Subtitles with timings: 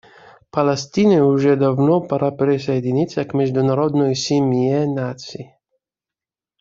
[0.49, 5.53] Палестине уже давно пора присоединиться к международной семье наций.